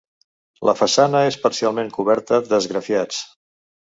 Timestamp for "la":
0.69-0.73